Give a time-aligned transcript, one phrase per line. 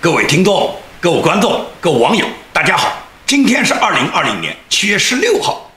[0.00, 3.02] 各位听众、各位观众、各位网友，大家好！
[3.26, 5.68] 今天是二零二零年七月十六号。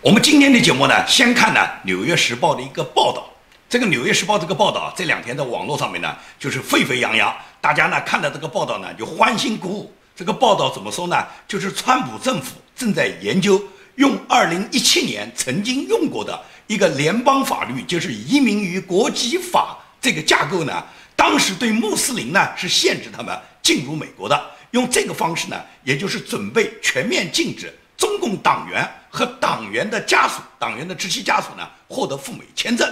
[0.00, 3.30] 我们今天的节目呢，先看呢《纽约时报》的一个报道。
[3.68, 9.94] 这个《纽约时报》这个报道这两天在网络上面呢，就是沸沸扬扬，大家呢看到这个报道呢，就欢欣鼓舞。
[10.16, 11.24] 这个报道怎么说呢？
[11.46, 13.62] 就是川普政府正在研究
[13.94, 20.84] 用二零一七年曾经用过的一个联邦法律，就是移民与国籍法这个架构呢，
[21.14, 23.40] 当时对穆斯林呢是限制他们。
[23.62, 32.88] 进入美国的，用这个方式呢，也就是准备全面禁止中共党员和党员的家属、党员的直系家属呢获得赴美签证，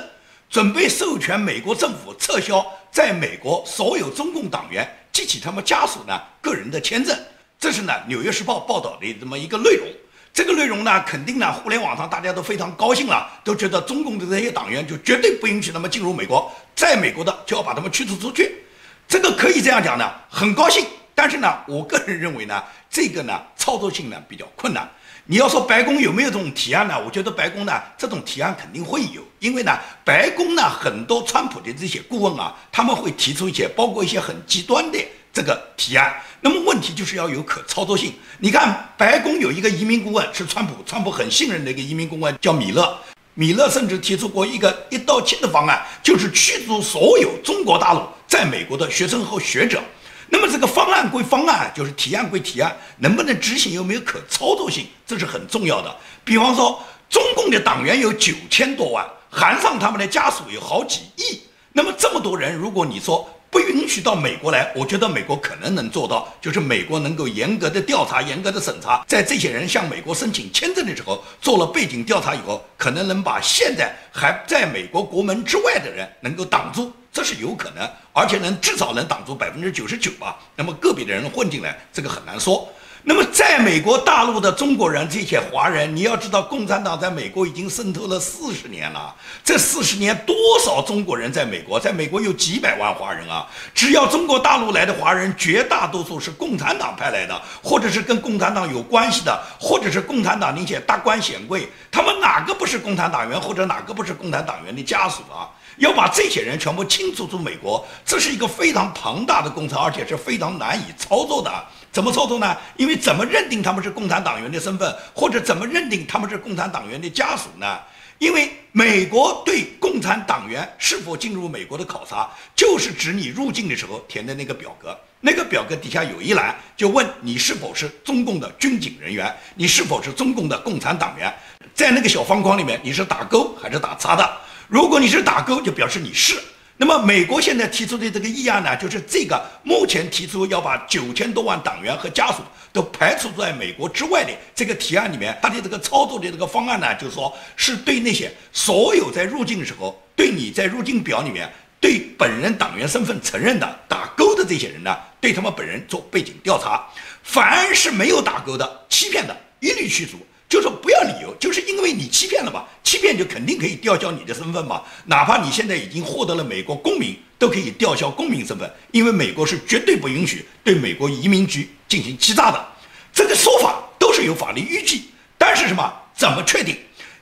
[0.51, 7.19] 准备授权美国政府撤销在美国所有中共党员及其他们家属呢个人的签证。
[7.59, 9.89] 这是呢《纽约时报》报道的这么一个内容。
[10.33, 18.63] 这个内容呢，肯定呢，互联网上大家都非常高兴了，都觉得中共的这些党员就绝对不允许他们进入美国，在美国的就要把他们驱逐出去。
[19.09, 20.85] 这个可以这样讲的，很高兴。
[21.15, 24.87] 但是呢，我个人认为呢，这个呢操作性呢比较困难。
[25.25, 26.95] 你要说白宫有没有这种提案呢？
[27.05, 34.99] 我觉得白宫呢这种提案肯定会有，因为呢白宫呢很多川普的这些顾问啊，他们会提出一些包括一些很极端的
[35.33, 36.15] 这个提案。
[36.41, 38.13] 那么问题就是要有可操作性。
[38.39, 42.97] 你看白宫有一个移民顾问是川普，川普很信任的一个移民顾问叫米勒。
[43.35, 49.83] 米勒甚至提出过一个一刀切的方案，就是驱逐所有中国大陆在美国的学生和学者。
[50.29, 55.97] 那么这个方案归方案，就是提案归提案，能不能执行，有没有可操作性，这是很重要的。
[56.23, 61.41] 比方说，中共的党员有九千多万，含上他们的家属有好几亿。
[61.73, 80.39] 那么这么多人，如果你说，不允许到美国来，我觉得美国可能能做到，就是美国能够严格的调查、严格的审查，在这些人向美国申请签证的时候做了背景调查以后，可能能把现在还在美国国门之外的人能够挡住，这是有可能，而且能至少能挡住百分之九十九吧。
[80.57, 82.69] 那么个别的人混进来，这个很难说。
[83.05, 89.15] 那么，在美国大陆的中国人，这些华人，你要知道，共产党在美国已经渗透了四十年了。
[89.43, 91.81] 这四十年，多少中国人在美国？
[91.81, 93.47] 在美国有几百万华人啊！
[93.73, 101.69] 只要中国大陆来的华人，绝大多数是共产党派来的，或者是跟共产党有关系的，或者是共产党那些达官显贵。
[101.91, 105.49] 他们哪个不是共产党员，或者哪个不是共产党员的家属啊？
[105.79, 111.51] 要把这些人全部清除出美国，这是一个非常庞大的工程，而且是非常难以操作的。
[111.91, 112.57] 怎么操作呢？
[112.77, 117.79] 因为怎么认定他们是共产党员的身份，或者怎么认定他们是共产党员的家属呢？
[118.19, 124.97] 因为美国对共产党员是否进入美国的考察，就是指你入境的时候填的那个表格。
[125.21, 131.33] 那个表格底下有一栏，就问你是否是中共的军警人员，你是否是中共的共产党员。
[131.75, 134.37] 在那个小方框里面，你是打勾还是打叉的？
[134.69, 136.39] 如果你是打勾，就表示你是。
[136.77, 156.87] 那么，美国现在提出的这个议案呢，就是这个目前提出要把九千多万党员和家属都排除在美国之外的这个提案里面，它的这个操作的这个方案呢，就是说是对那些所有在入境的时候对你在入境表里面对本人党员身份承认的打勾的这些人呢，对他们本人做背景调查，
[157.25, 160.25] 凡是没有打勾的、欺骗的，一律驱逐。
[160.49, 172.67] 就说不要理由，就是因为你欺骗了嘛，欺骗就肯定可以吊销你的身份嘛，哪怕你现在已经获得了美国公民，都可以吊销公民身份，因为美国是绝对不允许对美国移民局进行欺诈的，
[173.13, 175.03] 这个说法都是有法律依据。
[175.37, 175.93] 但是什么？
[176.15, 176.77] 怎么确定？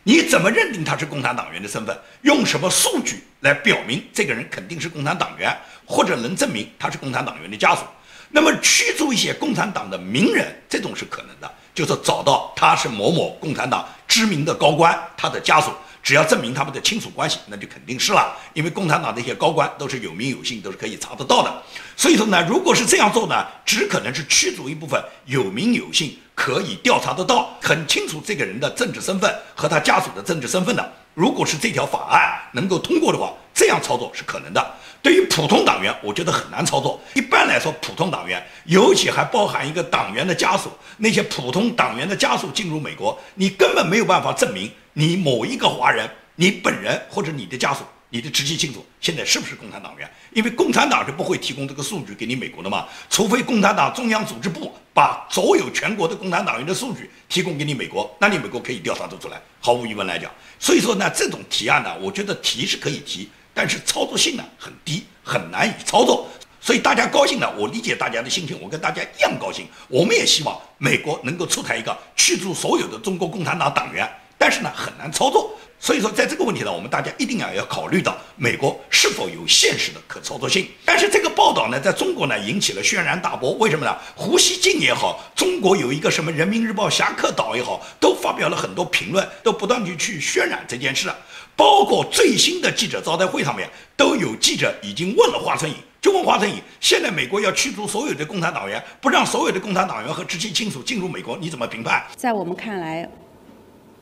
[0.04, 1.98] 你怎么认定他是共产党员的身份？
[2.22, 5.54] 用什么数据来表明这个人肯定是共产党员，
[5.84, 7.82] 或者能证明他是共产党员的家属？
[8.31, 11.53] 那么驱逐一些共产党的名人，这种是可能的。
[11.76, 15.70] 就是找到他是某某共产党知名的高官，他的家属，
[16.03, 18.34] 只要证明他们的亲属关系，那就肯定是了。
[18.54, 21.62] 因为共产党那些高官都是有名有姓，都是可以查得到的。
[21.94, 30.92] 所以说呢，如果是这样做呢，只可能是驱逐一部分有名有姓、可以调查得到、很清楚这个人的政治身份和他家属的政治身份的。
[31.12, 34.75] 如果是这条法案能够通过的话，这样操作是可能的。
[35.06, 37.00] 对于普通党员，我觉得很难操作。
[37.14, 50.10] 一般来说，普通党员，尤其还包含一个党员的家属，那些普通党员的家属进入美国，你根本没有办法证明你某一个华人，你本人或者你的家属，你的直系亲属现在是不是共产党员？
[50.32, 59.41] 因为共产党是不会提供这个数据给你美国的嘛，除非共产党中央组织部把所有全国的共产党员的数据提供给你美国，那你美国可以调查得出来。
[59.60, 60.28] 毫无疑问来讲，
[60.59, 63.28] 所以说呢，这种提案呢，我觉得提是可以提。
[63.56, 66.28] 但是操作性呢很低，很难以操作，
[66.60, 69.66] 所以大家高兴呢，我理解大家的心情，我跟大家一样高兴。
[69.88, 74.06] 我们也希望美国能够出台一个驱逐所有的中国共产党党员，
[74.36, 75.58] 但是呢很难操作。
[75.78, 80.66] 所以说，在这个问题呢，我们大家一定要要考虑到美国是否有现实的可操作性。
[80.86, 83.52] 但是这个报道呢，在中国呢引起了轩然大波。
[83.52, 83.94] 为什么呢？
[84.14, 91.10] 胡锡进也好，中国有一个什么人民日报侠客岛也好，都发表了很多评论，都不断地去渲染这件事。
[91.56, 102.04] 包括最新的记者招待会上面，都有记者已经问了华春莹，就问华春莹：现在美国要驱逐所有的共产党员，不让所有的共产党员和直系亲属进入美国，你怎么评判？
[102.14, 103.08] 在我们看来，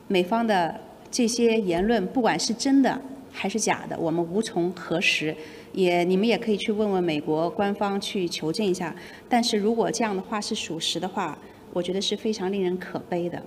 [0.09, 0.79] 美方的
[1.09, 5.35] 这些言论，不管是真的还是假的，我们无从核实。
[5.71, 8.95] 也你们也可以去问问美国官方去求证一下。
[9.27, 11.37] 但是如果这样的话是属实的话，
[11.73, 13.41] 我觉得是非常令人可悲的。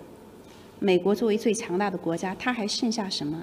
[0.78, 3.42] 美国作为最强大的国家，它还剩下什么？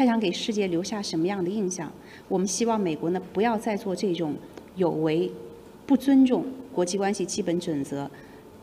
[0.00, 1.92] 他想给世界留下什么样的印象？
[2.26, 4.34] 我们希望美国呢不要再做这种
[4.76, 5.30] 有违、
[5.84, 8.10] 不尊重国际关系基本准则，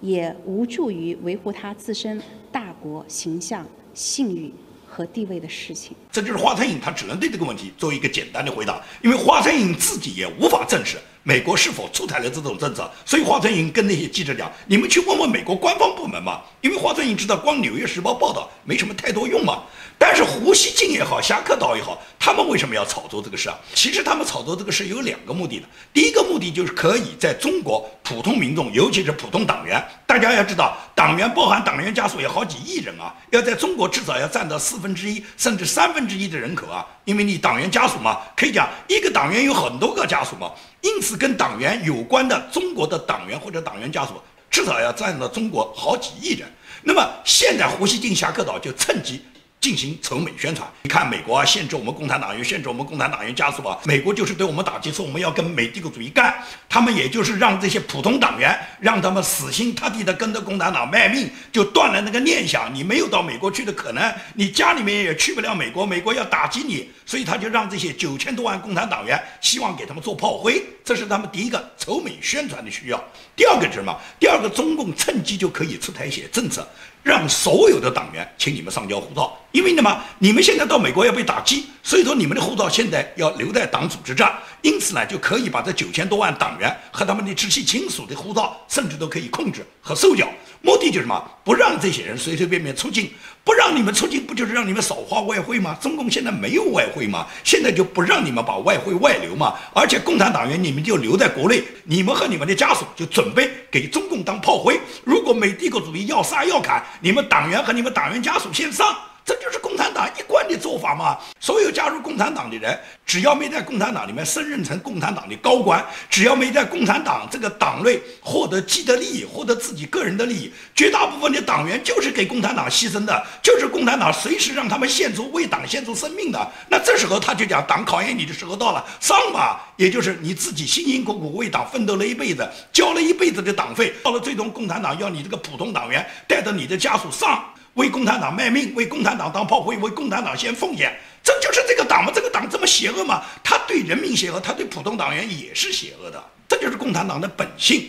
[0.01, 2.19] 也无助于维护他自身
[2.51, 3.63] 大国形象、
[3.93, 4.51] 信誉
[4.87, 5.95] 和地位的事情。
[6.11, 19.63] 这就是华春莹，他只能对这个问题做一个简单的回答，因为华春莹自己也无法证实美国是否出台了这种政策，所以华春莹跟那些记者讲：“你们去问问美国官方部门嘛。”因为华春莹知道，光《纽约时报》报道没什么太多用嘛。
[19.99, 23.57] 但是胡锡进也好，侠客岛也好，他们为什么要炒作这个事啊？
[23.73, 25.65] 其实他们炒作这个事有两个目的的。
[25.91, 40.51] 第一个目的就是可以在中国普通民众，尤其是普通党员，大家要知道，党员包含党员家属有好几亿人啊，要在中国至少要占到四分之一甚至三分之一的人口啊，因为你党员家属嘛，可以讲一个党员有很多个家属嘛，
[40.87, 44.13] 因此跟党员有关的中国的党员或者党员家属
[44.49, 46.47] 至少要占到中国好几亿人。
[46.81, 49.21] 那么现在胡锡进侠客岛就趁机。
[49.67, 56.33] 进行仇美宣传，你看美国啊，限制我们共产党员，限制我们共产党员家属啊，美国就是对我们打击，说我们要跟美帝国主义干，
[56.69, 73.03] 他们也就是让这些普通党员，让他们死心塌地的跟着共产党卖命，就断了那个念想，你没有到美国去的可能，你家里面也去不了美国，美国要打击你，所以他就让这些九千多万共产党员，希望给他们做炮灰，这是他们第一个仇美宣传的需要。
[73.35, 73.93] 第二个是什么？
[74.17, 76.65] 第二个中共趁机就可以出台一些政策。
[77.03, 80.01] 让所有的党员，请你们上交护照，因为什么？
[80.19, 84.29] 你们现在到美国要被打击，所以说你们的护照现在要留在党组织这，
[84.61, 90.27] 因此呢，就可以把这九千多万党员和他们的直系亲属的护照，甚至都可以控制和收缴。
[90.61, 91.31] 目的就是什么？
[91.45, 93.09] 不让这些人随随便便出境，
[93.45, 95.77] 不让你们出境，不就是让你们少花外汇吗？
[95.79, 97.25] 中共现在没有外汇吗？
[97.45, 99.53] 现在就不让你们把外汇外流嘛？
[99.73, 104.77] 而且共产党员你们就留在国内，你们和你们的家属就准备给中共当炮灰。
[105.05, 108.93] 如果美帝国主义要杀要砍，你们党员和你们党员家属先上。
[109.27, 111.17] 这就是共产党一贯的做法嘛！
[111.37, 126.51] 所有加入共产党的人，只要没在共产党里面升任成共产党的高官，只要没在共产党这个党内获得既得利益、获得自己个人的利益，绝大部分的党员就是给共产党牺牲的，就是共产党随时让他们献出为党献出生命的。
[126.69, 129.59] 那这时候他就讲，党考验你的时候到了，上吧！
[129.75, 137.43] 也就是你自己辛辛苦苦为党奋斗了一辈子，交了一辈子的党费，到了最终共产党要你这个普通党员带着你的家属上。
[137.77, 140.91] 为共产党卖命，为共产党当炮灰，为共产党先奉献，
[141.23, 142.11] 这就是这个党吗？
[142.13, 143.23] 这个党这么邪恶吗？
[143.43, 147.87] 他对人民邪恶，他对普通党员也是邪恶的，这就是共产党的本性。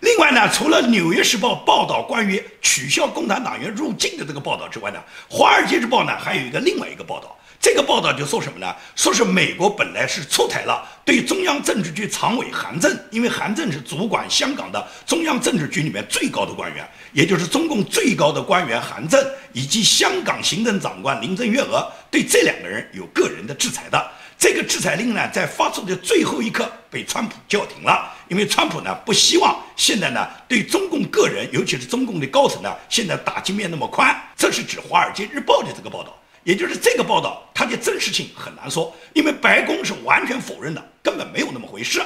[0.00, 4.98] 另外呢，除了《纽约时报》报道关于取消共产党员入境的这个报道之外呢，
[5.34, 7.36] 《华尔街日报》呢还有一个另外一个报道。
[7.66, 8.76] 这个报道就说什么呢？
[8.94, 19.20] 说是美国本来是出台了对中央政治局常委韩正，因为韩正是主管香港的中央政治局里面最高的官员，也就是中共最高的官员韩正，
[19.52, 24.10] 以及香港行政长官林郑月娥，对这两个人有个人的制裁的。
[24.38, 34.16] 这个制裁令呢，在发出的最后一刻被川普叫停了，因为川普呢不希望现在呢对中共个人，尤其是中共的高层呢，现在打击面那么宽。
[34.36, 36.16] 这是指《华尔街日报》的这个报道。
[36.46, 42.00] 也就是这个报道，它的真实性很难说，因为白宫是完全否认的，根本没有那么回事。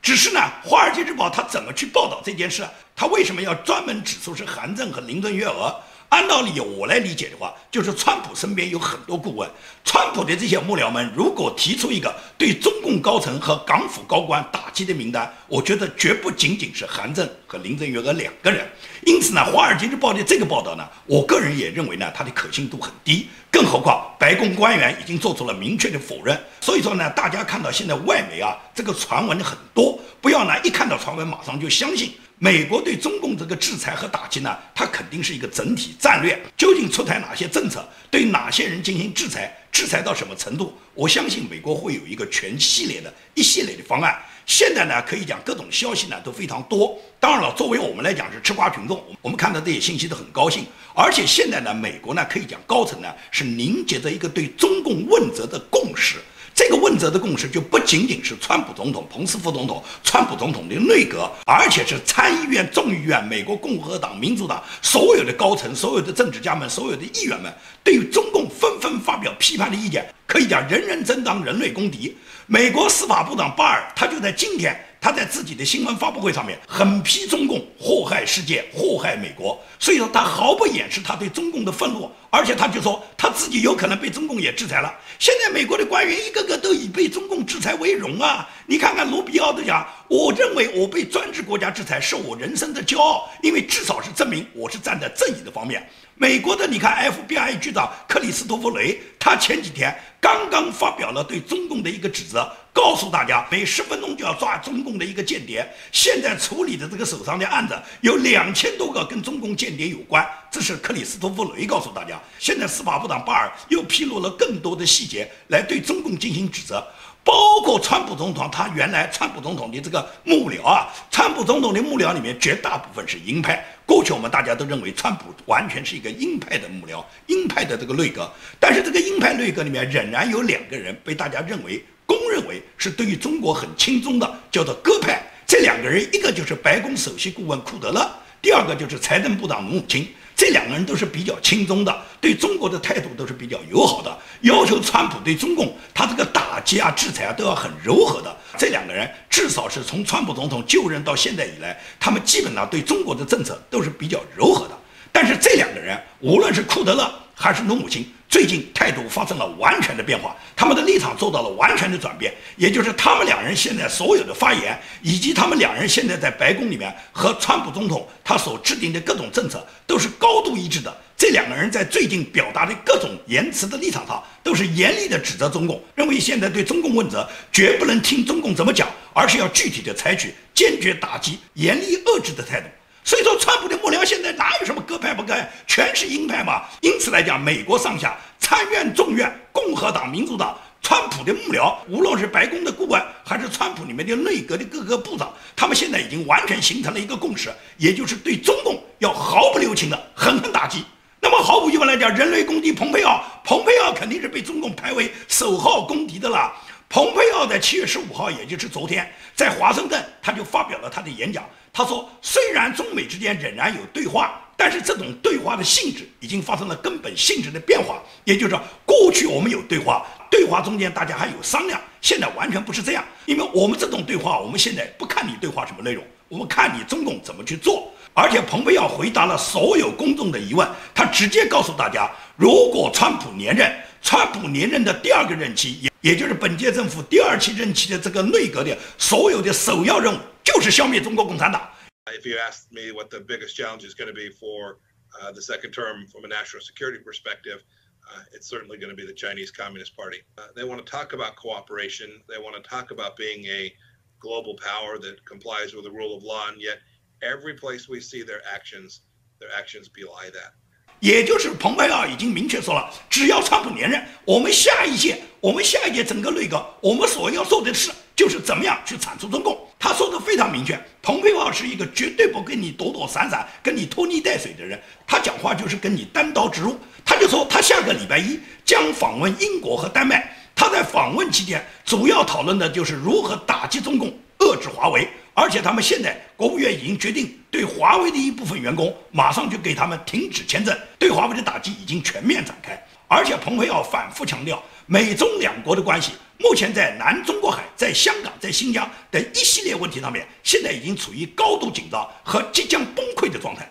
[0.00, 2.64] 只是呢，《华尔街日报》它怎么去报道这件事？
[2.94, 5.74] 它为什么要专门指出是韩正和林顿月娥？
[6.10, 9.48] 按道理，我来理解的话，就是川普身边有很多顾问，
[9.84, 18.68] 川普的这些幕僚们，如果提出一个对中共高层和港府高官打击的名单，我觉得绝不仅仅是韩正和林郑月娥两个人。
[19.06, 23.28] 因此呢，《华尔街日报》的这个报道呢，我个人也认为呢，它的可信度很低。
[23.48, 26.36] 更何况，白宫官员已经做出了明确的否认。
[26.60, 32.12] 所以说呢，大家看到现在外媒啊，这个传闻很多，不要呢一看到传闻马上就相信。
[32.42, 36.40] 美国对中共这个制裁和打击呢，它肯定是一个整体战略。
[36.56, 40.72] 究竟出台哪些政策，对哪些人进行制裁，制裁到什么程度？
[40.94, 44.18] 我相信美国会有一个全系列的一系列的方案。
[44.46, 46.98] 现在呢，可以讲各种消息呢都非常多。
[47.20, 50.64] 当然了，作为我们来讲是吃瓜群众，我们看到这些信息都很高兴。
[50.94, 56.16] 而且现在呢，美国呢可以讲高层呢是凝结着一个对中共问责的共识。
[56.60, 67.50] 这个问责的共识就不仅仅是川普总统、彭斯副总统、川普总统的内阁，而且是参议院、众议院、美国共和党、民主党所有的高层、所有的政治家们、所有的议员们，
[67.82, 70.06] 对于中共纷纷发表批判的意见。
[70.26, 72.14] 可以讲，人人争当人类公敌。
[72.46, 74.78] 美国司法部长巴尔，他就在今天。
[75.00, 84.94] 他在自己的新闻发布会上面狠批中共祸害世界、祸害美国，所以说他毫不掩饰他对中共的愤怒，而且他就说他自己有可能被中共也制裁了。
[85.18, 88.48] 现在美国的官员一个个都以被中共制裁为荣啊！
[88.66, 95.86] 你看看卢比奥都讲，我认为我被专制国家制裁是我人生的骄傲，因为至少是证明我是站在正义的方面。
[96.14, 105.70] 美国的，你看 FBI 局长克里斯托弗雷，他前几天刚刚发表了对中共的一个指责，告诉大家每十分钟就要抓中共的一个间谍。
[105.92, 112.18] 现在处理的这个手上的案子有两千多个跟中共间谍有关，这是克里斯托弗雷告诉大家。
[112.38, 116.82] 现在司法部长巴尔又披露了更多的细节，来对中共进行指责。
[117.22, 123.62] 包括川普总统，他原来川普总统的这个幕僚啊，川普总统的幕僚里面绝大部分是鹰派。
[123.84, 128.32] 过去我们大家都认为川普完全是一个鹰派的幕僚，鹰派的这个内阁。
[128.58, 135.22] 但是这个鹰派内阁里面仍然有两个人被大家认为公认为是对于中国很亲中的，叫做鸽派。
[135.46, 138.10] 这两个人，一个就是白宫首席顾问库德勒，
[138.42, 140.04] 第二个就是财政部长努努钦。
[140.34, 148.36] 这两个人都是比较亲中的，对中国的态度都是比较友好的，要求川普对中共他这个打击啊、制裁啊都要很柔和的。
[148.58, 154.76] 这两个人至少是从川普总统就任到现在以来，他们基本上对中国的政策都是比较柔和的。
[155.12, 158.04] 但是这两个人，无论是库德勒还是努努钦。
[158.30, 170.96] 最近态度发生了完全的变化，他们的立场做到了完全的转变，也就是他们两人现在所有的发言，以及他们两人现在在白宫里面和川普总统他所制定的各种政策都是高度一致的。
[171.16, 182.68] 这两个人在最近表达的各种言辞的立场上，都是严厉的指责中共，认为现在对中共问责绝不能听中共怎么讲，而是要具体的采取坚决打击、严厉遏制的态度。
[183.02, 186.62] 所以说，川普的幕僚现在哪有什么鸽派不鸽派，全是鹰派嘛。
[186.80, 200.84] 因此来讲，美国上下参院、众院、共和党、民主党，川普的幕僚，无论是白宫的顾问，还是川普里面的内阁的各个部长，他们现在已经完全形成了一个共识，也就是对中共要毫不留情的狠狠打击。
[201.22, 206.52] 那么毫无疑问来讲，人类公敌蓬佩奥，蓬佩奥肯定是被中共排为首号公敌的了。
[206.92, 211.48] 蓬佩奥在七月十五号，也就是昨天，在华盛顿，他就发表了他的演讲。
[211.72, 218.02] 他说：“虽然中美之间仍然有对话，但是这种对话的性质已经发生了根本性质的变化。
[218.24, 223.04] 也就是说，过去我们有对话，对话中间大家还有商量，现在完全不是这样。
[223.24, 227.88] 因为我们这种对话，我们现在不看你对话什么内容，我们看你中共怎么去做。
[228.14, 241.69] 而且，蓬佩奥回答了所有公众的疑问，他直接告诉大家：如果川普连任，川普连任的第二个任期，也也就是本届政府第二期任期的这个内阁的所有的首要任务。”就是消灭中国共产党。
[242.05, 244.77] If you ask me what the biggest challenge is going to be for
[245.19, 247.63] uh, the second term from a national security perspective,
[248.07, 250.21] uh, it's certainly going to be the Chinese Communist Party.
[250.37, 252.21] Uh, they want to talk about cooperation.
[252.29, 253.73] They want to talk about being a
[254.19, 256.77] global power that complies with the rule of law, and yet
[257.23, 259.01] every place we see their actions,
[259.39, 260.53] their actions belie that.
[261.00, 269.58] 也就是蓬佩奥已经明确说了，只要川普连任，我们下一届，我们下一届整个内阁，我们所要做的事就是怎么样去铲除中共。
[269.78, 276.78] 他说的非常明确，蓬佩奥是一个绝对不跟你躲躲闪闪、跟你拖泥带水的人，他讲话就是跟你单刀直入。
[277.02, 284.08] 他就说他下个礼拜一将访问英国和丹麦，他在访问期间主要讨论的就是如何打击中共、
[284.40, 285.08] 遏制华为。
[285.34, 292.80] 而且他们现在国务院已经决定对华为的一部分员工马上就给他们停止签证，对华为的打击已经全面展开。
[293.08, 303.70] 而且蓬佩奥反复强调，美中两国的关系目前在南中国海、在香港、在新疆等一系列问题上面，现在已经处于高度紧张和即将崩溃的状态。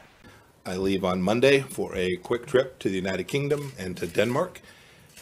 [0.63, 4.60] I leave on Monday for a quick trip to the United Kingdom and to Denmark,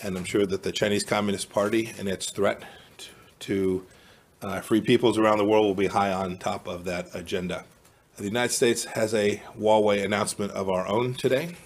[0.04, 2.62] and I'm sure that the Chinese Communist Party and its threat
[3.42, 3.84] to
[4.43, 7.65] uh, free peoples around the world will be high on top of that agenda.
[8.17, 11.57] The United States has a Huawei announcement of our own today.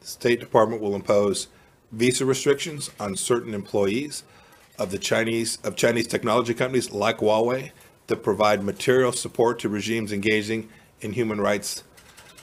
[0.00, 1.48] The State Department will impose
[1.90, 4.22] visa restrictions on certain employees
[4.78, 7.72] of the Chinese of Chinese technology companies like Huawei
[8.06, 10.68] that provide material support to regimes engaging
[11.00, 11.82] in human rights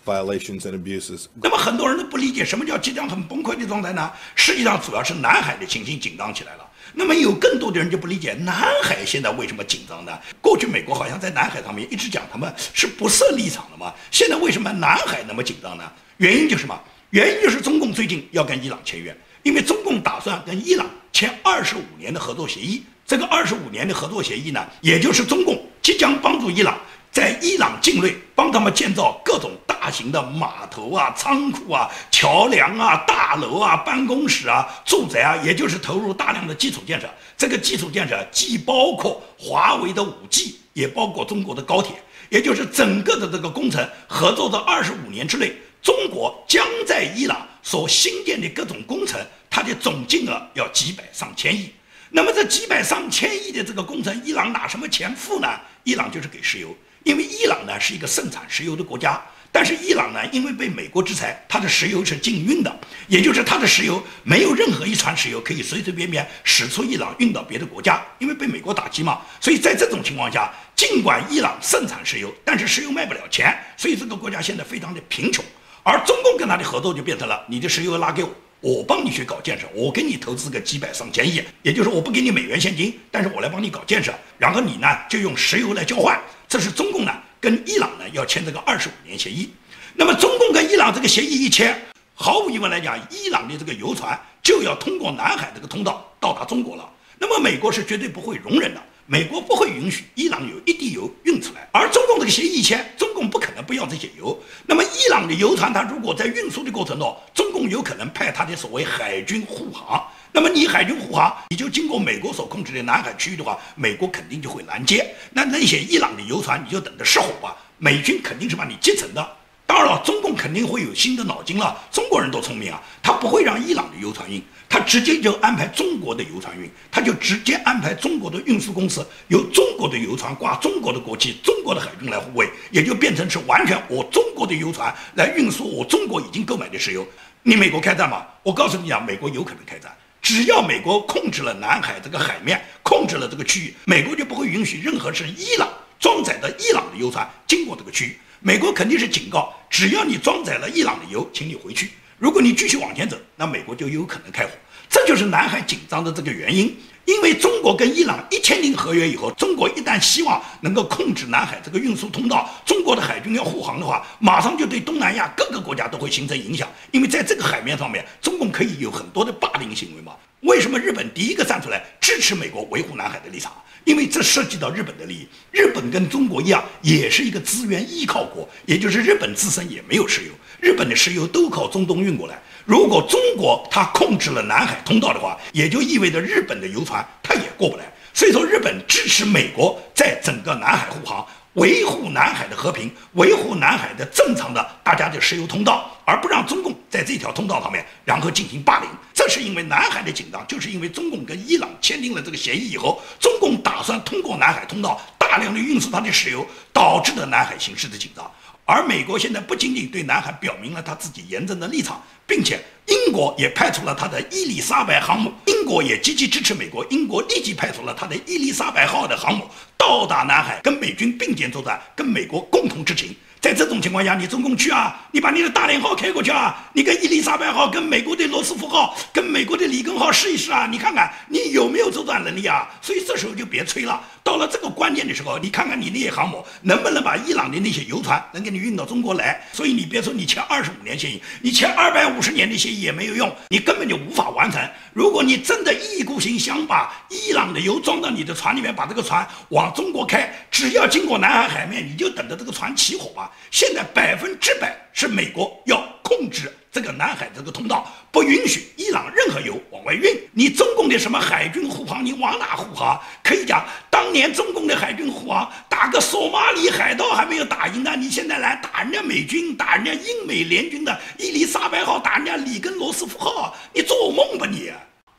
[0.05, 1.29] violations and abuses.
[1.41, 4.11] 那么很多人都不理解什么叫即将很崩溃的状态呢？
[4.35, 6.68] 实际上主要是南海的情形紧张起来了。
[6.94, 10.18] 那么有更多的人就不理解南海现在为什么紧张呢？
[10.40, 15.84] 过去美国好像在南海上面一直讲他们是不设立场的嘛，现在为什么南海那么紧张呢？
[16.18, 16.78] 原因就是什么？
[17.10, 22.84] 原因就是中共最近要跟伊朗签约，因为中共打算跟伊朗签二十五年的合作协议。
[23.06, 26.78] 这个二十五年的合作协议呢，也就是中共即将帮助伊朗。
[27.10, 29.50] 在伊朗境内帮他们建造各种
[29.90, 37.10] 大型的码头啊、仓库啊、桥梁啊、大楼啊、办公室啊、住宅啊，也就是投入大量的基础建设。
[37.36, 49.20] 这个基础建设既包括华为的五 G，也包括中国的高铁，也就是整个的这个工程合作的二十五年之内，中国将在伊朗所新建的各种工程，
[49.50, 51.68] 它的总金额要几百上千亿。
[52.10, 55.48] 那么这几百上千亿的这个工程，伊朗拿什么钱付呢？
[55.82, 56.72] 伊朗就是给石油。
[57.02, 59.18] 因为伊朗呢是一个盛产石油的国家，
[59.52, 69.20] 但是伊朗呢因为被美国制裁，它的石油是禁运的，也就是它的石油没有任何一船石油可以随随便便驶出伊朗运到别的国家，因为被美国打击嘛。
[69.40, 75.44] 所以在这种情况下，尽管伊朗盛产石油，但是石油卖不了钱，所以这个国家现在非常的贫穷。
[75.82, 78.30] 而中共跟他的合作就变成了，你的石油拉给我，
[78.60, 86.20] 我帮你去搞建设，我给你投资个几百上千亿，也就是我不给你美元现金，但是我来帮你搞建设，然后你呢就用石油来交换。
[86.46, 89.50] 这是中共呢跟伊朗呢要签这个二十五年协议，
[89.94, 91.74] 那么中共跟伊朗这个协议一签，
[92.14, 96.86] 毫无疑问来讲，伊朗的这个油船就要通过南海这个通道到达中国了。
[97.18, 101.66] 那么美国是绝对不会容忍的，美国不会允许伊朗有一滴油运出来。
[101.72, 104.38] 而中共这个协议一签，中共不可能不要这些油。
[104.66, 110.06] 那么伊朗的油船，它如果在运输的过程中，中共有可能派它的所谓海军护航。
[110.32, 115.14] 那么你海军护航，你就经过美国所控制的南海区域的话，美国肯定就会拦截。
[115.32, 117.56] 那那些伊朗的油船，你就等着失火吧。
[117.78, 119.36] 美军肯定是把你击沉的。
[119.66, 121.76] 当然了，中共肯定会有新的脑筋了。
[121.90, 137.06] 中国人多聪明啊，他不会让伊朗的油船运，他直接就安排中国的油船运，他就直接安排中国的运输公司，由中国的油船挂中国的国旗，中国的海军来护卫，也就变成是完全我中国的油船来运输我中国已经购买的石油。
[137.42, 138.26] 你美国开战吗？
[138.42, 139.90] 我告诉你啊，美国有可能开战。
[140.32, 145.68] 只要美国控制了南海这个海面，控制了这个区域，美国就不会允许任何是伊朗
[145.98, 148.16] 装载的伊朗的油船经过这个区域。
[148.38, 151.90] 美国肯定是警告，只要你装载了伊朗的油，请你回去。
[152.16, 154.52] 如果你继续往前走，那美国就有可能开火。
[154.90, 156.76] 这就是南海紧张的这个原因。
[157.06, 166.68] 因为中国跟伊朗一签订合约以后，中国一旦希望能够控制南海这个运输通道，中国的海军要护航的话，马上就对东南亚各个国家都会形成影响。
[166.92, 170.12] 因为在这个海面上面，中共可以有很多的霸凌行为嘛。
[170.42, 173.52] 为什么日本第一个站出来支持美国维护南海的立场？
[173.84, 175.26] 因为这涉及到日本的利益。
[175.50, 182.40] 日本跟中国一样，也是一个资源依靠国，也就是日本自身也没有石油，日本的石油都靠中东运过来。
[182.70, 187.82] 如果中国它控制了南海通道的话，也就意味着日本的油船它也过不来。
[188.14, 198.88] 所以说，日本支持美国在整个南海护航，维护南海的和平，维护南海的正常的大家的石油通道，而不让中共在这条通道上面然后进行霸凌。
[199.12, 208.30] 这是因为南海的紧张，就是因为中共跟伊朗签订了这个协议以后，中共打算通过南海通道大量的运输它的石油，导致的南海形势的紧张。
[208.70, 219.44] 而美国现在不仅仅对南海表明了他自己严正的立场，并且英国也派出了他的伊丽莎白航母，英国也积极支持美国，英国立即派出了他的伊丽莎白号的航母
[219.76, 223.12] 到达南海，跟美军并肩作战，跟美国共同执勤。
[223.40, 232.68] 在这种情况下，你中共去啊，你把你的大连号开过去啊，你跟伊丽莎白号、跟美国的罗斯福号、跟美国的里根号试一试啊，你看看你有没有作战能力啊？
[232.82, 239.40] 所以这时候就别吹了，到了这个关键的时候，你看看你那些航母能不能把伊朗的那些油船能给你运到中国来？
[239.54, 244.60] 所以你别说你签二十五年协议，你签二百五十年的协议也没有用，你根本就无法完成。
[244.92, 253.29] 如果你真的一意孤行，想把伊朗的油装到你的船里面，把这个船往中国开，只要经过南海海面，你就等着这个船起火吧。
[253.50, 260.16] 现在百分之百是美国要控制这个南海这个通道，不允许伊朗任何油往外运。
[260.32, 263.00] 你中共的什么海军护航，你往哪护航？
[263.24, 274.72] 可以讲，当年中共的海军护航打个索马里海盗还没有打赢呢，你现在来打人家美军，打人家英美联军的伊丽莎白号，打人家里根罗斯福号，你做梦吧你！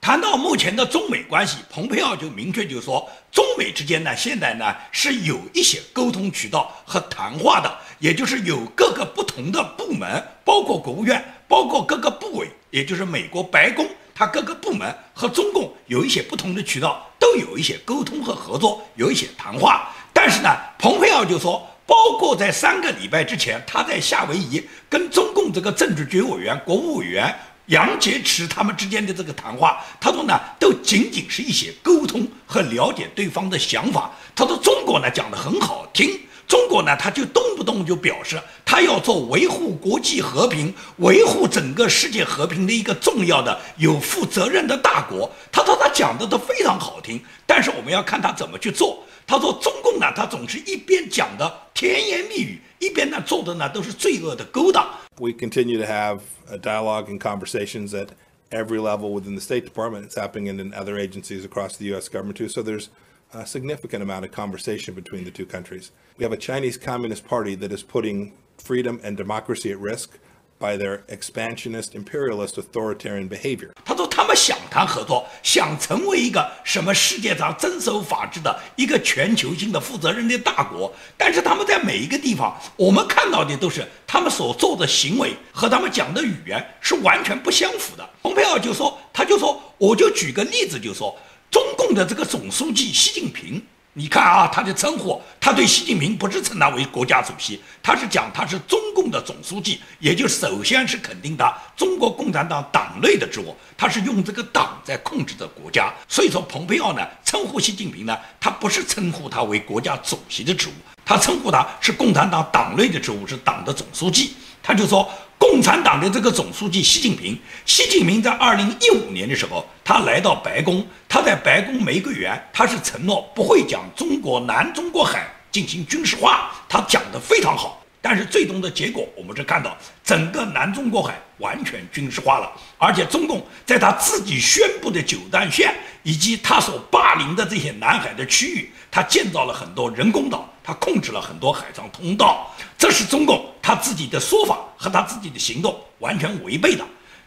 [0.03, 19.87] 谈到目前的中美关系，蓬佩奥就明确就说，中美之间呢，现在呢是有一些沟通渠道和谈话的，也就是有各个不同的部门，包括国务院，包括各个部委，也就是美国白宫，它各个部门和中共有一些不同的渠道，都有一些沟通和合作，有一些谈话。
[20.11, 27.31] 但是呢，蓬佩奥就说，包括在三个礼拜之前，他在夏威夷跟中共这个政治局委员、国务委员。
[27.67, 34.11] 杨洁篪他们之间的这个谈话，他说呢，都仅仅是一些沟通和了解对方的想法。
[34.35, 45.31] 他说中国呢讲的很好听，中国呢他就动不动就表示他要做维护国际和平、维护整个世界和平的一个重要的、有负责任的大国。
[45.51, 49.03] 他说他讲的都非常好听，但是我们要看他怎么去做。
[49.30, 54.88] 他说中共呢，他总是一边讲的甜言蜜语，一边呢做的呢都是罪恶的勾当。
[55.18, 58.08] We continue to have a dialogue and conversations at
[58.50, 60.04] every level within the State Department.
[60.04, 62.08] It's happening in other agencies across the U.S.
[62.08, 62.48] government too.
[62.48, 62.90] So there's
[63.32, 65.90] a significant amount of conversation between the two countries.
[66.18, 70.18] We have a Chinese Communist Party that is putting freedom and democracy at risk
[70.58, 73.72] by their expansionist, imperialist, authoritarian behavior.
[73.84, 88.09] 他说他 我想谈合作，想成为一个什么世界上遵守法治的一个全球性的负责任的大国，但是他们在每一个地方，我们看到的都是他们所做的行为和他们讲的语言是完全不相符的。
[88.23, 91.13] 蓬佩奥就说，他就说，我就举个例子，就说
[91.51, 93.61] 中共的这个总书记习近平。
[93.93, 105.91] 你看啊，他的称呼，他对习近平不是称他为国家主席，他是讲他是中共的总书记，也就首先是肯定他中国共产党党内的职务，他是用这个党在控制着国家。
[106.07, 110.71] 所以说，蓬佩奥呢称呼习近平呢，他不是称呼他为国家主席的职务，
[111.03, 114.35] 他称呼他是共产党党内的职务，是党的总书记。
[114.63, 115.09] 他就说。
[115.41, 127.83] 共产党的这个总书记习近平，习近平在二零一五年的时候，他来到白宫，他在白宫玫瑰园，他是承诺不会将中国南中国海进行军事化，他讲得非常好。
[128.03, 146.83] 但是最终的结果，我们是看到整个南中国海完全军事化了，而且中共在他自己宣布的九段线以及他所霸凌的这些南海的区域，他建造了很多人工岛，他控制了很多海上通道，这是中共他自己的说法和他自己的行动完全违背的。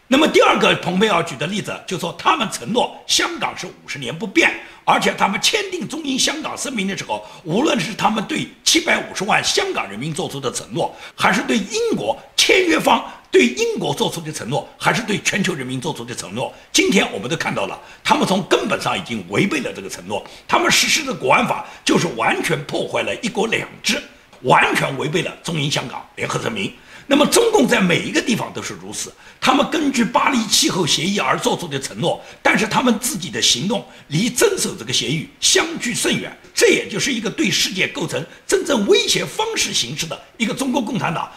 [0.07, 24.01] 那么第二个，蓬佩奥举的例子就说，他们承诺香港是五十年不变，而且他们签订中英香港声明的时候，无论是他们对七百五十万香港人民做出的承诺，还是对英国签约方对英国做出的承诺，还是对全球人民做出的承诺，今天我们都看到了，他们从根本上已经违背了这个承诺，他们实施的国安法就是完全破坏了一国两制，
[24.41, 26.73] 完全违背了中英香港联合声明。
[27.07, 29.13] 那么，中共在每一个地方都是如此。
[29.39, 36.35] 他们根据巴黎气候协议而做出的承诺，但是他们自己的行动离遵守这个协议相距甚远。
[36.55, 41.31] 这也就是一个对世界构成真正威胁方式形式的一个中国共产党。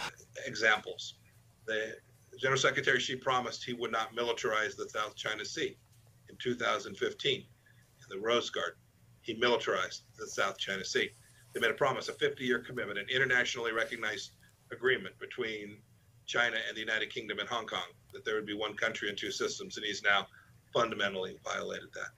[0.49, 1.11] Examples:
[1.69, 5.77] The General Secretary Xi promised he would not militarize the South China Sea
[6.29, 7.39] in 2015.
[7.39, 7.45] In
[8.09, 8.79] the Rose Garden,
[9.21, 11.09] he militarized the South China Sea.
[11.53, 14.31] They made a promise, a 50-year commitment, an internationally recognized
[14.71, 15.77] agreement between
[16.25, 19.17] China and the United Kingdom and Hong Kong that there would be one country and
[19.17, 20.27] two systems, and he's now
[20.73, 22.11] fundamentally violated that.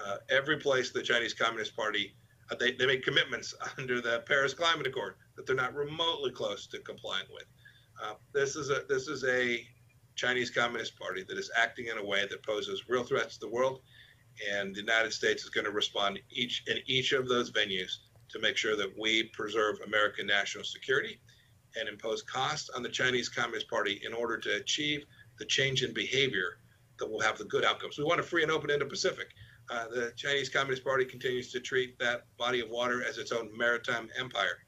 [0.00, 2.14] Uh, every place the Chinese Communist Party
[2.50, 6.78] uh, they, they commitments under the Paris Climate Accord that they're not remotely close to
[6.80, 7.44] complying with.
[8.02, 9.64] Uh, this is a this is a
[10.16, 13.48] Chinese Communist Party that is acting in a way that poses real threats to the
[13.48, 13.80] world,
[14.50, 18.40] and the United States is going to respond each in each of those venues to
[18.40, 21.20] make sure that we preserve American national security
[21.78, 25.04] and impose costs on the Chinese Communist Party in order to achieve
[25.38, 26.58] the change in behavior
[26.98, 27.98] that will have the good outcomes.
[27.98, 29.28] We want a free and open Indo-Pacific.
[29.70, 33.50] Uh, the Chinese Communist Party continues to treat that body of water as its own
[33.56, 34.58] maritime empire.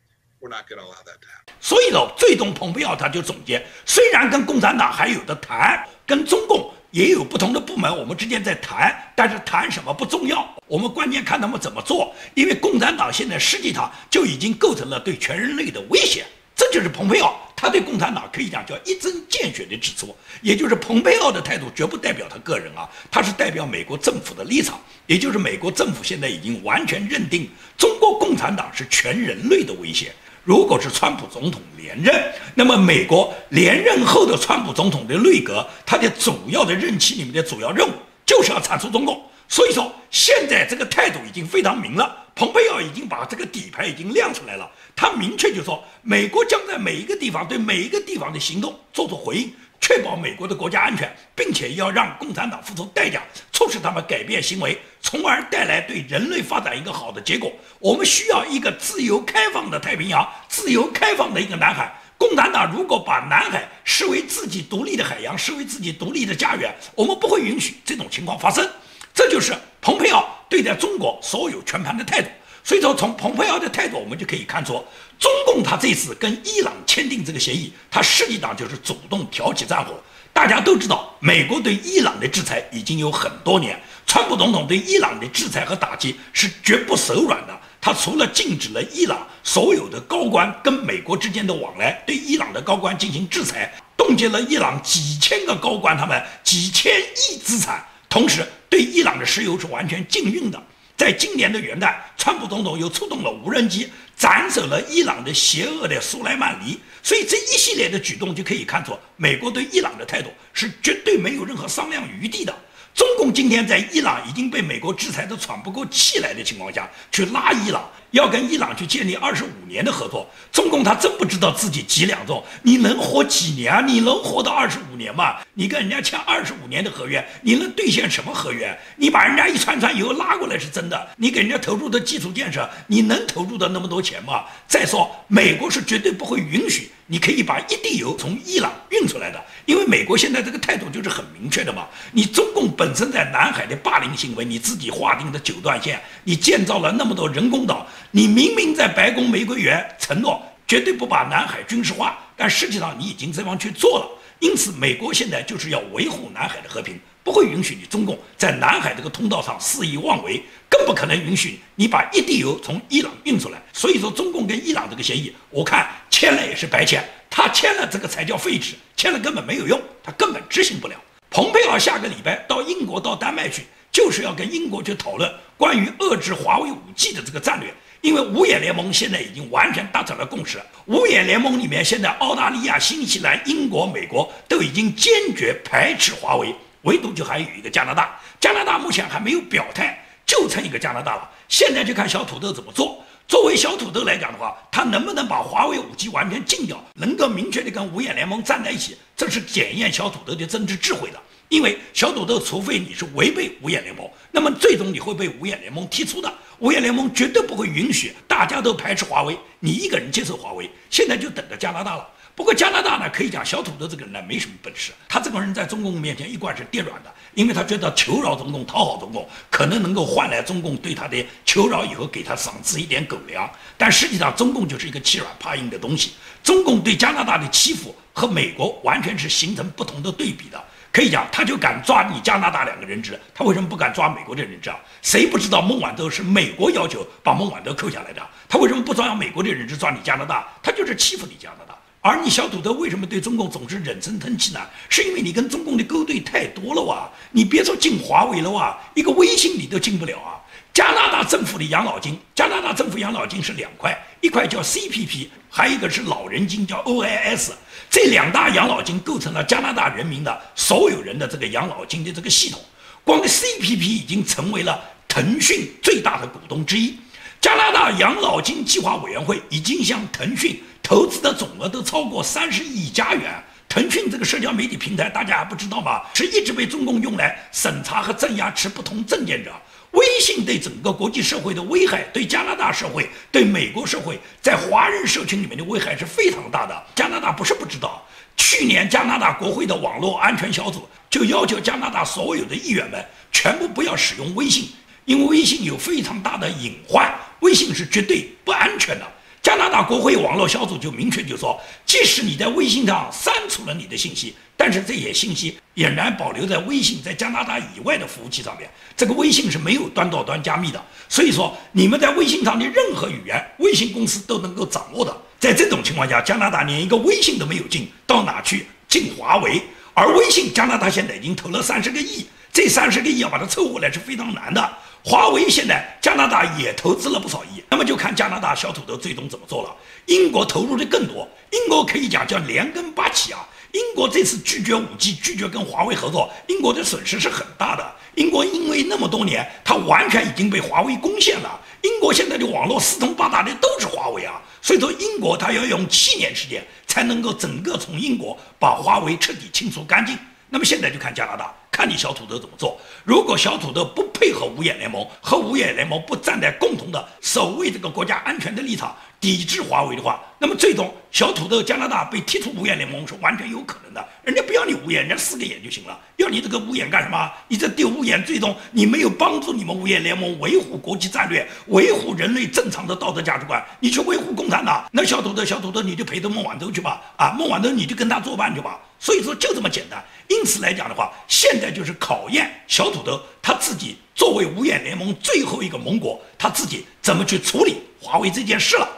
[0.44, 1.54] We're not going to allow that to happen.
[1.58, 16.26] 所以呢，最终蓬佩奥他就总结，虽然跟共产党还有的谈，跟中共也有不同的部门，我们之间在谈，但是谈什么不重要，我们关键看他们怎么做，因为共产党现在实际上就已经构成了对全人类的威胁。
[16.54, 30.12] 这就是蓬佩奥，他对共产党可以讲叫一针见血的指出，也就是蓬佩奥的态度绝不代表他个人啊，他是代表美国政府的立场，也就是美国政府现在已经完全认定中国共产党是全人类的威胁。
[30.44, 32.14] 如果是川普总统连任，
[32.54, 37.92] 那么美国连任后的川普总统的内阁，他的主要的任期里面的主要任务
[38.26, 39.22] 就是要铲除中共。
[39.48, 42.14] 所以说，现在这个态度已经非常明了。
[42.34, 57.52] 蓬佩奥已经把这个底牌已经亮出来了，他明确就说，美国将在每一个地方对每一个地方的行动做出回应，确保美国的国家安全，并且要让共产党付出代价，促使他们改变行为，从而带来对人类发展一个好的结果。
[57.78, 61.92] 我们需要一个自由开放的太平洋，自由开放的一个南海。
[62.16, 68.66] 共产党如果把南海视为自己独立的海洋，视为自己独立的家园，我们不会允许这种情况发生。
[69.12, 72.28] 这就是蓬佩奥对待中国所有全盘的态度。
[72.64, 74.82] 所以说，从蓬佩奥的态度，我们就可以看出，
[75.20, 79.92] 中共他这次跟伊朗签订这个协议，他实际上就是主动挑起战火。
[80.32, 87.60] 大家都知道，美国对伊朗的制裁已经有很多年，川普总统对伊朗的制裁和打击是绝不手软的。
[87.82, 100.60] 他除了禁止了伊朗所有的高官跟美国之间的往来，对伊朗的高官进行制裁，冻结了伊朗几千个高官他们几千亿资产，同时对伊朗的石油是完全禁运的。
[100.96, 106.78] 在今年的元旦，川普总统又出动了无人机，斩首了伊朗的邪恶的苏莱曼尼。
[107.02, 112.54] 所以这一系列的举动就可以看出，美国对伊朗的态度是绝对没有任何商量余地的。
[112.94, 123.84] 中共今天在伊朗已经被美国制裁的喘不过气来的情况下去拉伊朗，要跟伊朗去建立二十五年的合作，中共他真不知道自己几两重，你能活几年？
[123.88, 125.38] 你能活到二十五年吗？
[125.54, 128.78] 你跟人家签二十五年的合约，你能兑现什么合约？
[128.96, 134.44] 你把人家一船船油拉过来是真的，你给人家投入的基础建设，你能投入的那么多钱吗？
[134.68, 136.92] 再说，美国是绝对不会允许。
[137.06, 141.86] 你可以把一滴油从伊朗运出来的，因为美国现在这个态度就是很明确的嘛。
[142.12, 154.08] 你中共本身在南海的霸凌行为，你自己划定的九段线，你建造了那么多人工岛，你明明在白宫玫瑰园承诺绝对不把南海军事化，但实际上你已经这样去做了。
[154.38, 156.96] 因此，美国现在就是要维护南海的和平。
[157.24, 163.60] 不会允许你中共在南海这个通道上肆意妄为，更不可能允许你把一滴油从伊朗运出来。
[163.72, 170.94] 所以说，中共跟伊朗这个协议，我看签了也是白签，他签了这个才叫废纸，签了根本没有用，他根本执行不了。
[171.30, 173.62] 蓬佩奥下个礼拜到英国到丹麦去，
[173.94, 177.72] 就是要跟英国去讨论关于遏制华为五 G 的这个战略。
[178.00, 186.54] 因为五眼联盟现在已经完全达成了共识，五眼联盟里面现在澳大利亚、新西兰、英国、美国都已经坚决排斥华为。
[186.82, 191.30] 唯独就还有一个加拿大，加拿大目前还没有表态，就剩一个加拿大了。
[191.48, 193.02] 现在就看小土豆怎么做。
[193.26, 201.18] 作为小土豆来讲的话，他能不能把华为五 G 完全禁掉，能够明确的跟五眼联盟站在一起，这是检验小土豆的政治智慧的。
[201.54, 206.34] 因为小土豆，除非你是违背五眼联盟，那么最终你会被五眼联盟踢出的。
[206.58, 210.68] 五眼联盟绝对不会允许大家都排斥华为，你一个人接受华为。
[210.90, 212.04] 现在就等着加拿大了。
[212.34, 223.48] 不过加拿大呢，可以讲小土豆这个人呢没什么本事，他这个人在中共面前一贯是跌软的，因为他觉得求饶中共、讨好中共，可能能够换来中共对他的求饶以后给他赏赐一点狗粮。
[223.78, 230.60] 但实际上中共就是一个欺软怕硬的东西，中共对加拿大的欺负和美国完全是形成不同的对比的。
[230.94, 234.78] 可以讲，他就敢抓你加拿大两个人质，他为什么不敢抓美国的人质啊？
[235.02, 238.22] 谁不知道孟晚舟是美国要求把孟晚舟扣下来的？
[238.48, 240.46] 他为什么不抓美国的人质抓你加拿大？
[240.62, 241.76] 他就是欺负你加拿大。
[242.00, 244.60] 而你小土豆为什么对中共总是忍声吞气呢？
[244.88, 247.10] 是因为你跟中共的勾兑太多了哇！
[247.32, 250.38] 你别说进华为了哇，一个微信你都进不了啊！
[250.72, 257.50] 加拿大政府的养老金，加拿大政府养老金是两块，一块叫 CPP，还有一个是老人金叫 OIS，
[257.94, 262.60] 这两大养老金构成了加拿大人民的所有人的这个养老金的这个系统。
[263.04, 266.98] 光 CPP 已经成为了腾讯最大的股东之一。
[267.40, 270.60] 加拿大养老金计划委员会已经向腾讯。
[270.82, 273.32] 投资的总额都超过三十亿加元。
[273.68, 276.02] 腾讯这个社交媒体平台，大家还不知道吗？
[276.14, 279.52] 是一直被中共用来审查和镇压持不同政见者。
[279.94, 286.84] 微信对整个国际社会的危害，对加拿大社会、对美国社会，在华人社群里面的危害是非常大的。
[286.94, 288.04] 加拿大不是不知道，
[288.36, 294.68] 去年加拿大国会的网络安全小组就要求加拿大所有的议员们全部不要使用微信，
[295.04, 299.06] 因为微信有非常大的隐患，微信是绝对不安全的。
[299.44, 308.70] 加拿大国会网络小组就明确就说，即使你在微信上删除了你的信息，但是这些信息仍然保留在微信在加拿大以外的服务器上面。
[308.96, 315.14] 这个微信是没有端到端加密的，所以说你们在微信上的任何语言，微信公司都能够掌握的。
[315.38, 319.60] 在这种情况下，加拿大连一个微信都没有进，到哪去进华为？
[319.92, 324.78] 而微信，加拿大现在已经投了三十个亿，这三十个亿要把它凑过来是非常难的。
[325.06, 329.76] 华为现在加拿大也投资了不少亿，那么就看加拿大小土豆最终怎么做了。
[330.06, 333.46] 英国投入的更多，英国可以讲叫连根拔起啊。
[333.72, 337.84] 英国这次拒绝五 G，拒绝跟华为合作，英国的损失是很大的。
[338.14, 341.60] 英国因为那么多年，它完全已经被华为攻陷了。
[341.82, 350.16] 英国现在的网络四通八达的都是华为啊，所以说英国它要用七年时间才能够整个从英国把华为彻底清除干净。
[350.50, 351.52] 那么现在就看加拿大。
[351.70, 352.80] 看你小土豆怎么做。
[353.02, 364.08] 如果小土豆不配合五眼联盟，和五眼联盟不站在共同的守卫这个国家安全的立场，抵制华为的话，那么最终小土豆加拿大被踢出五眼联盟是完全有可能的。
[364.22, 365.98] 人家不要你五眼，人家四个眼就行了。
[366.18, 367.28] 要你这个五眼干什么？
[367.48, 374.88] 你这丢五眼，最终你没有帮助你们五眼联盟维护国际战略，维护人类正常的道德价值观，你去维护共产党。
[374.92, 377.02] 那小土豆，小土豆，你就陪着孟晚舟去吧。
[377.16, 378.78] 啊，孟晚舟你就跟他作伴去吧。
[379.04, 380.02] 所以说就这么简单。
[380.28, 388.88] 因此来讲的话，现在就是考验小土豆他自己作为五眼联盟最后一个盟国，他自己怎么去处理华为这件事了。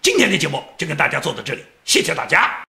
[0.00, 2.67] 今天的节目就跟大家做到这里，谢谢大家。